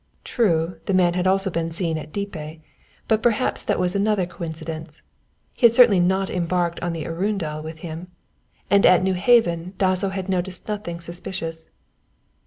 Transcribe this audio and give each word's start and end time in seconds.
True, 0.23 0.79
the 0.85 0.95
man 0.95 1.13
had 1.13 1.27
also 1.27 1.51
been 1.51 1.69
seen 1.69 1.95
at 1.95 2.11
Dieppe, 2.11 2.59
but 3.07 3.21
perhaps 3.21 3.61
that 3.61 3.77
was 3.77 3.93
another 3.95 4.25
coincidence. 4.25 5.03
He 5.53 5.67
had 5.67 5.75
certainly 5.75 5.99
not 5.99 6.27
embarked 6.27 6.79
on 6.79 6.91
the 6.93 7.05
Arundel 7.05 7.61
with 7.61 7.77
him, 7.85 8.07
and 8.67 8.83
at 8.83 9.03
Newhaven 9.03 9.75
Dasso 9.77 10.09
had 10.09 10.27
noticed 10.27 10.67
nothing 10.67 10.99
suspicious. 10.99 11.69